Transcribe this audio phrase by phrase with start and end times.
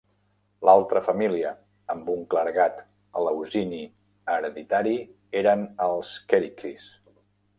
[0.67, 1.51] L"altra família
[1.93, 2.79] amb un clergat
[3.21, 3.83] Eleusini
[4.37, 4.97] hereditari
[5.43, 6.91] eren els Kerykes.